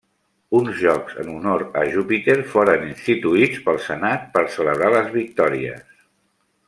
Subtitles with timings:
[0.59, 5.85] Uns jocs en honor a Júpiter foren instituïts pel senat per celebrar les victòries.